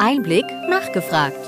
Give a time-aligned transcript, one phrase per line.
[0.00, 1.38] Einblick nachgefragt.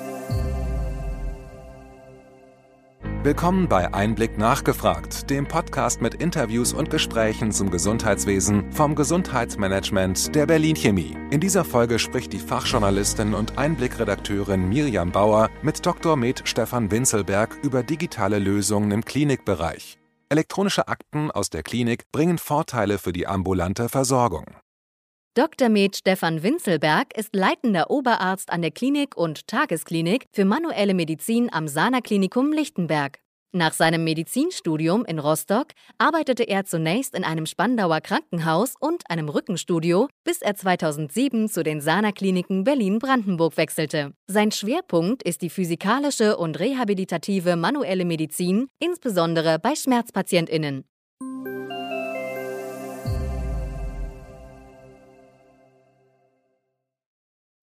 [3.24, 10.46] Willkommen bei Einblick nachgefragt, dem Podcast mit Interviews und Gesprächen zum Gesundheitswesen vom Gesundheitsmanagement der
[10.46, 11.16] Berlin Chemie.
[11.30, 16.16] In dieser Folge spricht die Fachjournalistin und Einblickredakteurin Miriam Bauer mit Dr.
[16.16, 19.98] Med Stefan Winzelberg über digitale Lösungen im Klinikbereich.
[20.28, 24.46] Elektronische Akten aus der Klinik bringen Vorteile für die ambulante Versorgung.
[25.36, 25.68] Dr.
[25.68, 31.68] Med Stefan Winzelberg ist leitender Oberarzt an der Klinik und Tagesklinik für manuelle Medizin am
[31.68, 33.18] Sana Klinikum Lichtenberg.
[33.52, 40.08] Nach seinem Medizinstudium in Rostock arbeitete er zunächst in einem Spandauer Krankenhaus und einem Rückenstudio,
[40.24, 44.14] bis er 2007 zu den Sana Kliniken Berlin-Brandenburg wechselte.
[44.26, 50.86] Sein Schwerpunkt ist die physikalische und rehabilitative manuelle Medizin, insbesondere bei Schmerzpatientinnen.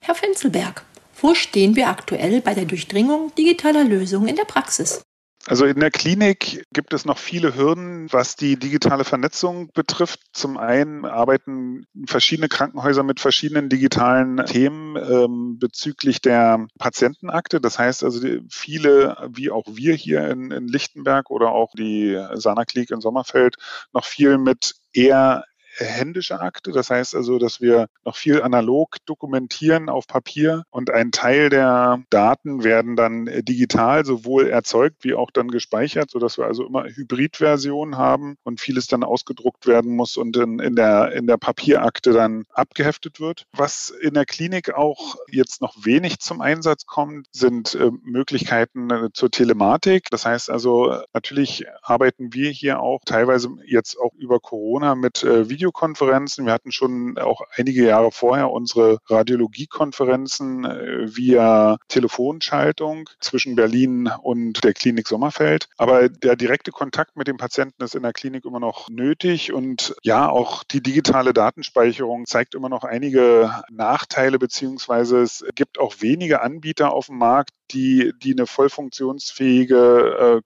[0.06, 0.84] Herr Finzelberg,
[1.22, 5.02] wo stehen wir aktuell bei der Durchdringung digitaler Lösungen in der Praxis?
[5.46, 10.20] Also in der Klinik gibt es noch viele Hürden, was die digitale Vernetzung betrifft.
[10.34, 17.62] Zum einen arbeiten verschiedene Krankenhäuser mit verschiedenen digitalen Themen ähm, bezüglich der Patientenakte.
[17.62, 22.66] Das heißt also viele, wie auch wir hier in, in Lichtenberg oder auch die Sana
[22.66, 23.56] Klinik in Sommerfeld,
[23.94, 25.46] noch viel mit eher
[25.78, 26.72] händische Akte.
[26.72, 32.04] Das heißt also, dass wir noch viel analog dokumentieren auf Papier und ein Teil der
[32.10, 37.98] Daten werden dann digital sowohl erzeugt wie auch dann gespeichert, sodass wir also immer Hybridversionen
[37.98, 42.46] haben und vieles dann ausgedruckt werden muss und in, in, der, in der Papierakte dann
[42.52, 43.46] abgeheftet wird.
[43.54, 49.10] Was in der Klinik auch jetzt noch wenig zum Einsatz kommt, sind äh, Möglichkeiten äh,
[49.14, 50.10] zur Telematik.
[50.10, 55.50] Das heißt also, natürlich arbeiten wir hier auch teilweise jetzt auch über Corona mit äh,
[55.50, 56.46] Video Videokonferenzen.
[56.46, 64.64] Wir hatten schon auch einige Jahre vorher unsere Radiologiekonferenzen äh, via Telefonschaltung zwischen Berlin und
[64.66, 65.70] der Klinik Sommerfeld.
[65.78, 69.96] Aber der direkte Kontakt mit dem Patienten ist in der Klinik immer noch nötig und
[70.04, 76.42] ja, auch die digitale Datenspeicherung zeigt immer noch einige Nachteile, beziehungsweise es gibt auch wenige
[76.42, 80.42] Anbieter auf dem Markt, die, die eine voll funktionsfähige, äh,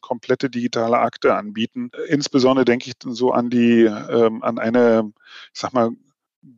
[0.00, 1.90] komplette digitale Akte anbieten.
[2.08, 5.12] Insbesondere denke ich so an die, ähm, an eine,
[5.52, 5.90] ich sag mal,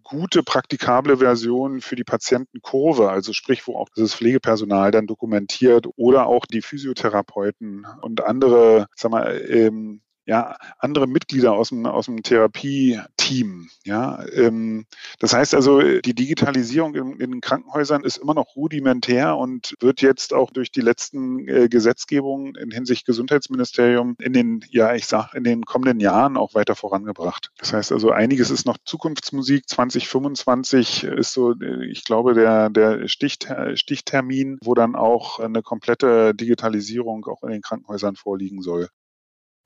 [0.02, 6.26] gute, praktikable Version für die Patientenkurve, also sprich, wo auch das Pflegepersonal dann dokumentiert oder
[6.26, 12.22] auch die Physiotherapeuten und andere, sag mal, ähm, ja, andere Mitglieder aus dem, aus dem
[12.22, 13.70] Therapie-Team.
[13.84, 14.84] Ja, ähm,
[15.20, 20.02] das heißt also, die Digitalisierung in, in, den Krankenhäusern ist immer noch rudimentär und wird
[20.02, 25.32] jetzt auch durch die letzten äh, Gesetzgebungen in Hinsicht Gesundheitsministerium in den, ja, ich sag,
[25.32, 27.50] in den kommenden Jahren auch weiter vorangebracht.
[27.56, 29.66] Das heißt also, einiges ist noch Zukunftsmusik.
[29.66, 31.54] 2025 ist so,
[31.88, 37.62] ich glaube, der, der Stichter, Stichtermin, wo dann auch eine komplette Digitalisierung auch in den
[37.62, 38.90] Krankenhäusern vorliegen soll.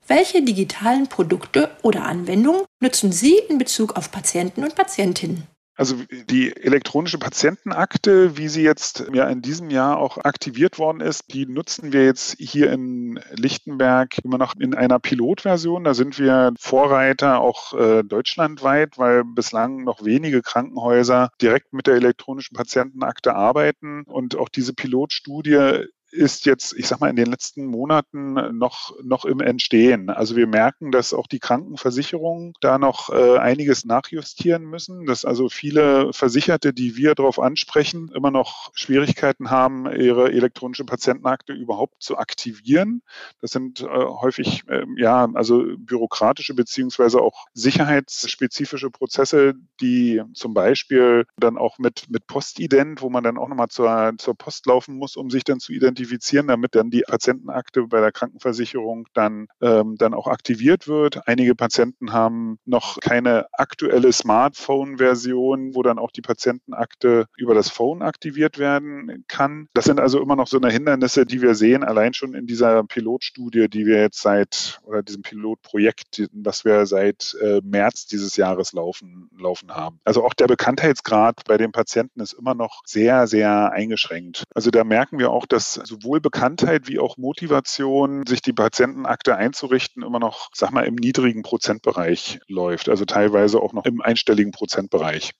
[0.07, 5.47] Welche digitalen Produkte oder Anwendungen nutzen Sie in Bezug auf Patienten und Patientinnen?
[5.75, 5.95] Also
[6.29, 11.47] die elektronische Patientenakte, wie sie jetzt ja in diesem Jahr auch aktiviert worden ist, die
[11.47, 15.83] nutzen wir jetzt hier in Lichtenberg immer noch in einer Pilotversion.
[15.83, 21.95] Da sind wir Vorreiter auch äh, deutschlandweit, weil bislang noch wenige Krankenhäuser direkt mit der
[21.95, 24.03] elektronischen Patientenakte arbeiten.
[24.03, 29.25] Und auch diese Pilotstudie ist jetzt, ich sag mal, in den letzten Monaten noch, noch
[29.25, 30.09] im Entstehen.
[30.09, 35.49] Also wir merken, dass auch die Krankenversicherungen da noch äh, einiges nachjustieren müssen, dass also
[35.49, 42.17] viele Versicherte, die wir darauf ansprechen, immer noch Schwierigkeiten haben, ihre elektronische Patientenakte überhaupt zu
[42.17, 43.01] aktivieren.
[43.41, 51.25] Das sind äh, häufig, äh, ja, also bürokratische beziehungsweise auch sicherheitsspezifische Prozesse, die zum Beispiel
[51.37, 55.15] dann auch mit, mit Postident, wo man dann auch nochmal zur, zur Post laufen muss,
[55.15, 59.95] um sich dann zu identifizieren, identifizieren, damit dann die Patientenakte bei der Krankenversicherung dann, ähm,
[59.97, 61.27] dann auch aktiviert wird.
[61.27, 68.01] Einige Patienten haben noch keine aktuelle Smartphone-Version, wo dann auch die Patientenakte über das Phone
[68.01, 69.67] aktiviert werden kann.
[69.73, 72.83] Das sind also immer noch so eine Hindernisse, die wir sehen, allein schon in dieser
[72.83, 78.73] Pilotstudie, die wir jetzt seit, oder diesem Pilotprojekt, das wir seit äh, März dieses Jahres
[78.73, 79.99] laufen, laufen haben.
[80.03, 84.43] Also auch der Bekanntheitsgrad bei den Patienten ist immer noch sehr, sehr eingeschränkt.
[84.53, 90.03] Also da merken wir auch, dass sowohl Bekanntheit wie auch Motivation, sich die Patientenakte einzurichten,
[90.03, 92.89] immer noch, sag mal, im niedrigen Prozentbereich läuft.
[92.89, 95.31] Also teilweise auch noch im einstelligen Prozentbereich.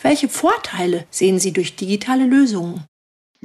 [0.00, 2.84] Welche Vorteile sehen Sie durch digitale Lösungen?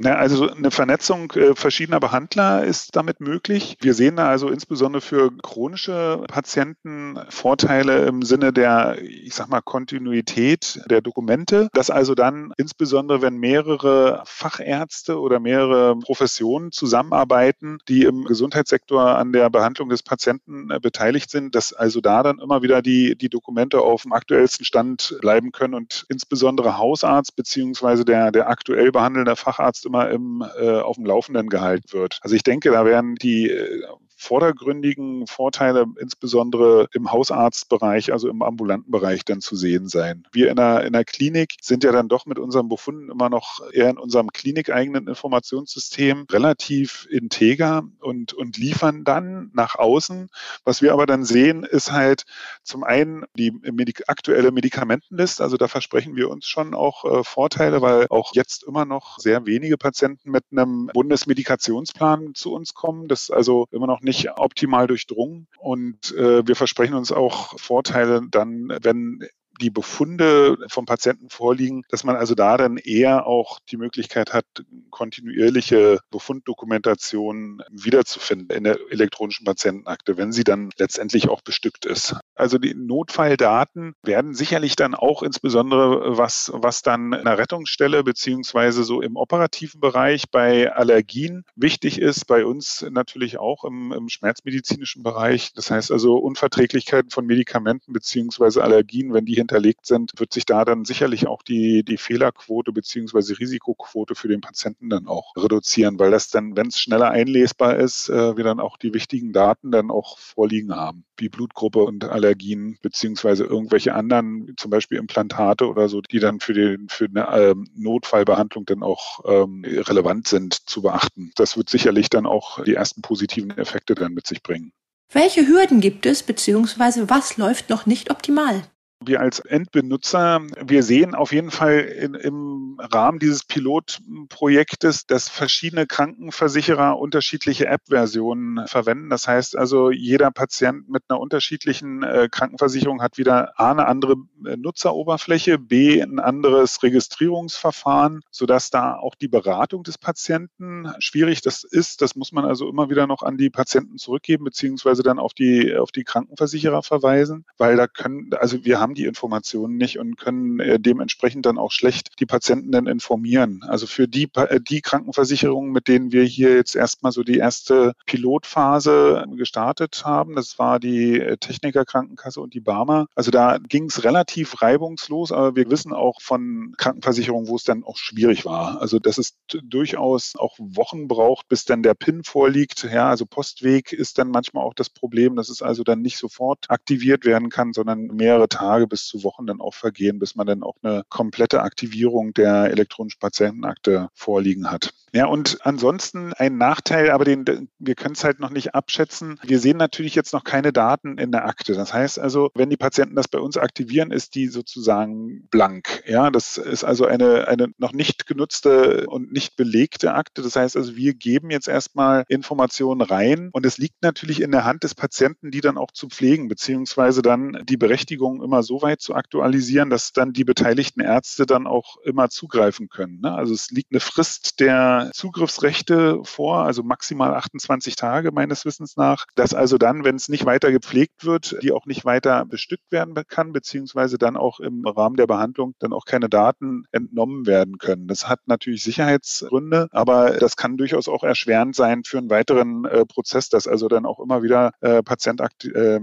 [0.04, 3.76] Also eine Vernetzung äh, verschiedener Behandler ist damit möglich.
[3.80, 9.60] Wir sehen da also insbesondere für chronische Patienten Vorteile im Sinne der, ich sag mal,
[9.60, 18.04] Kontinuität der Dokumente, dass also dann insbesondere, wenn mehrere Fachärzte oder mehrere Professionen zusammenarbeiten, die
[18.04, 22.62] im Gesundheitssektor an der Behandlung des Patienten äh, beteiligt sind, dass also da dann immer
[22.62, 28.30] wieder die, die Dokumente auf dem aktuellsten Stand bleiben können und insbesondere Hausarzt beziehungsweise der,
[28.30, 32.20] der aktuell behandelnde Facharzt immer im, äh, auf dem Laufenden gehalten wird.
[32.22, 33.82] Also ich denke, da werden die äh,
[34.18, 40.26] vordergründigen Vorteile insbesondere im Hausarztbereich, also im ambulanten Bereich dann zu sehen sein.
[40.32, 43.60] Wir in der, in der Klinik sind ja dann doch mit unseren Befunden immer noch
[43.72, 50.28] eher in unserem klinikeigenen Informationssystem relativ integer und, und liefern dann nach außen.
[50.64, 52.24] Was wir aber dann sehen, ist halt
[52.64, 55.44] zum einen die Medik aktuelle Medikamentenliste.
[55.44, 59.46] Also da versprechen wir uns schon auch äh, Vorteile, weil auch jetzt immer noch sehr
[59.46, 63.06] wenige Patienten mit einem Bundesmedikationsplan zu uns kommen.
[63.06, 65.46] Das also immer noch nicht optimal durchdrungen.
[65.58, 69.20] Und äh, wir versprechen uns auch Vorteile dann, wenn
[69.60, 74.46] die Befunde vom Patienten vorliegen, dass man also da dann eher auch die Möglichkeit hat,
[74.90, 82.16] kontinuierliche Befunddokumentation wiederzufinden in der elektronischen Patientenakte, wenn sie dann letztendlich auch bestückt ist.
[82.34, 88.84] Also die Notfalldaten werden sicherlich dann auch insbesondere was, was dann in der Rettungsstelle beziehungsweise
[88.84, 95.02] so im operativen Bereich bei Allergien wichtig ist, bei uns natürlich auch im, im schmerzmedizinischen
[95.02, 95.52] Bereich.
[95.54, 100.64] Das heißt also Unverträglichkeiten von Medikamenten beziehungsweise Allergien, wenn die hinterlegt sind, wird sich da
[100.64, 106.10] dann sicherlich auch die, die Fehlerquote beziehungsweise Risikoquote für den Patienten dann auch reduzieren, weil
[106.10, 109.90] das dann, wenn es schneller einlesbar ist, äh, wir dann auch die wichtigen Daten dann
[109.90, 116.02] auch vorliegen haben, wie Blutgruppe und Allergien beziehungsweise irgendwelche anderen, zum Beispiel Implantate oder so,
[116.02, 121.30] die dann für, den, für eine ähm, Notfallbehandlung dann auch ähm, relevant sind zu beachten.
[121.36, 124.72] Das wird sicherlich dann auch die ersten positiven Effekte dann mit sich bringen.
[125.10, 128.62] Welche Hürden gibt es, beziehungsweise was läuft noch nicht optimal?
[129.04, 135.86] Wir als Endbenutzer, wir sehen auf jeden Fall in, im Rahmen dieses Pilotprojektes, dass verschiedene
[135.86, 139.10] Krankenversicherer unterschiedliche App-Versionen verwenden.
[139.10, 144.16] Das heißt also, jeder Patient mit einer unterschiedlichen äh, Krankenversicherung hat wieder A, eine andere
[144.44, 151.64] äh, Nutzeroberfläche, B, ein anderes Registrierungsverfahren, sodass da auch die Beratung des Patienten schwierig das
[151.64, 152.02] ist.
[152.02, 155.76] Das muss man also immer wieder noch an die Patienten zurückgeben, beziehungsweise dann auf die,
[155.76, 160.16] auf die Krankenversicherer verweisen, weil da können, also wir haben haben die Informationen nicht und
[160.16, 163.60] können äh, dementsprechend dann auch schlecht die Patienten dann informieren.
[163.68, 167.92] Also für die, äh, die Krankenversicherungen, mit denen wir hier jetzt erstmal so die erste
[168.06, 173.06] Pilotphase gestartet haben, das war die äh, Techniker Krankenkasse und die Barmer.
[173.14, 177.84] Also da ging es relativ reibungslos, aber wir wissen auch von Krankenversicherungen, wo es dann
[177.84, 178.80] auch schwierig war.
[178.80, 182.88] Also dass es durchaus auch Wochen braucht, bis dann der PIN vorliegt.
[182.90, 186.70] Ja, also Postweg ist dann manchmal auch das Problem, dass es also dann nicht sofort
[186.70, 190.46] aktiviert werden kann, sondern mehrere Tage Tage bis zu Wochen dann auch vergehen, bis man
[190.46, 194.92] dann auch eine komplette Aktivierung der elektronischen Patientenakte vorliegen hat.
[195.12, 199.40] Ja, und ansonsten ein Nachteil, aber den, wir können es halt noch nicht abschätzen.
[199.42, 201.72] Wir sehen natürlich jetzt noch keine Daten in der Akte.
[201.74, 206.04] Das heißt also, wenn die Patienten das bei uns aktivieren, ist die sozusagen blank.
[206.06, 210.42] Ja, das ist also eine, eine noch nicht genutzte und nicht belegte Akte.
[210.42, 214.64] Das heißt also, wir geben jetzt erstmal Informationen rein und es liegt natürlich in der
[214.64, 219.00] Hand des Patienten, die dann auch zu pflegen, beziehungsweise dann die Berechtigung immer so weit
[219.00, 223.20] zu aktualisieren, dass dann die beteiligten Ärzte dann auch immer zugreifen können.
[223.20, 223.32] Ne?
[223.32, 229.24] Also es liegt eine Frist der Zugriffsrechte vor, also maximal 28 Tage meines Wissens nach,
[229.34, 233.14] dass also dann, wenn es nicht weiter gepflegt wird, die auch nicht weiter bestückt werden
[233.26, 238.06] kann, beziehungsweise dann auch im Rahmen der Behandlung dann auch keine Daten entnommen werden können.
[238.06, 243.06] Das hat natürlich Sicherheitsgründe, aber das kann durchaus auch erschwerend sein für einen weiteren äh,
[243.06, 246.00] Prozess, dass also dann auch immer wieder äh, Patient äh,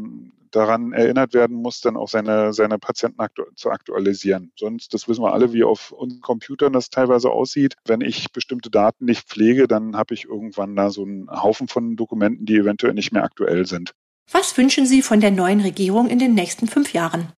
[0.56, 4.52] daran erinnert werden muss, dann auch seine, seine Patienten aktu zu aktualisieren.
[4.58, 7.76] Sonst, das wissen wir alle, wie auf unseren Computern das teilweise aussieht.
[7.86, 11.96] Wenn ich bestimmte Daten nicht pflege, dann habe ich irgendwann da so einen Haufen von
[11.96, 13.92] Dokumenten, die eventuell nicht mehr aktuell sind.
[14.32, 17.34] Was wünschen Sie von der neuen Regierung in den nächsten fünf Jahren?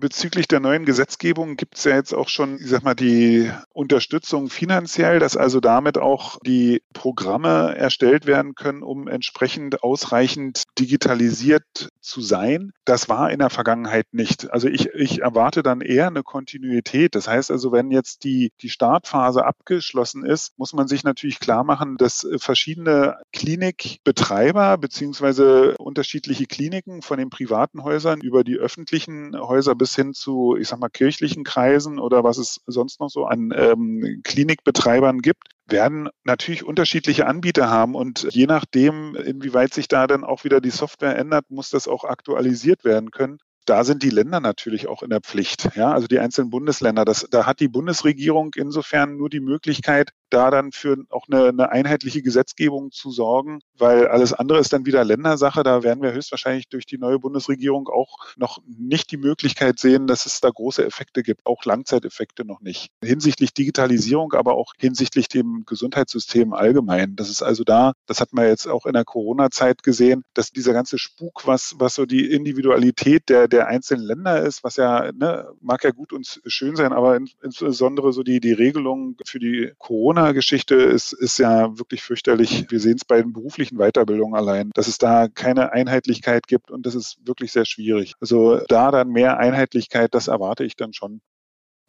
[0.00, 4.48] Bezüglich der neuen Gesetzgebung gibt es ja jetzt auch schon, ich sag mal, die Unterstützung
[4.48, 12.20] finanziell, dass also damit auch die Programme erstellt werden können, um entsprechend ausreichend digitalisiert zu
[12.20, 12.72] sein.
[12.84, 14.50] Das war in der Vergangenheit nicht.
[14.52, 17.14] Also ich, ich erwarte dann eher eine Kontinuität.
[17.14, 21.64] Das heißt also, wenn jetzt die, die Startphase abgeschlossen ist, muss man sich natürlich klar
[21.64, 29.74] machen, dass verschiedene Klinikbetreiber beziehungsweise unterschiedliche Kliniken von den privaten Häusern über die öffentlichen Häuser
[29.74, 33.24] bis bis hin zu, ich sag mal, kirchlichen Kreisen oder was es sonst noch so
[33.24, 40.06] an ähm, Klinikbetreibern gibt, werden natürlich unterschiedliche Anbieter haben und je nachdem, inwieweit sich da
[40.06, 44.08] dann auch wieder die Software ändert, muss das auch aktualisiert werden können da sind die
[44.08, 45.76] Länder natürlich auch in der Pflicht.
[45.76, 47.04] Ja, also die einzelnen Bundesländer.
[47.04, 51.70] Das, da hat die Bundesregierung insofern nur die Möglichkeit, da dann für auch eine, eine
[51.70, 55.62] einheitliche Gesetzgebung zu sorgen, weil alles andere ist dann wieder Ländersache.
[55.62, 60.26] Da werden wir höchstwahrscheinlich durch die neue Bundesregierung auch noch nicht die Möglichkeit sehen, dass
[60.26, 62.90] es da große Effekte gibt, auch Langzeiteffekte noch nicht.
[63.02, 67.16] Hinsichtlich Digitalisierung, aber auch hinsichtlich dem Gesundheitssystem allgemein.
[67.16, 70.72] Das ist also da, das hat man jetzt auch in der Corona-Zeit gesehen, dass dieser
[70.72, 75.48] ganze Spuk, was, was so die Individualität der, der einzelnen Länder ist, was ja, ne,
[75.60, 80.17] mag ja gut und schön sein, aber insbesondere so die, die Regelungen für die Corona
[80.18, 82.66] Corona-Geschichte ist, ist ja wirklich fürchterlich.
[82.70, 86.86] Wir sehen es bei den beruflichen Weiterbildungen allein, dass es da keine Einheitlichkeit gibt und
[86.86, 88.14] das ist wirklich sehr schwierig.
[88.20, 91.20] Also da dann mehr Einheitlichkeit, das erwarte ich dann schon.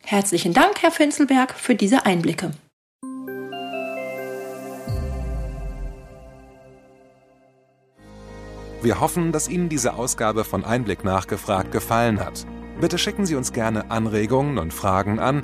[0.04, 2.52] Herzlichen Dank, Herr Finzelberg, für diese Einblicke.
[8.82, 12.46] Wir hoffen, dass Ihnen diese Ausgabe von Einblick nachgefragt gefallen hat.
[12.80, 15.44] Bitte schicken Sie uns gerne Anregungen und Fragen an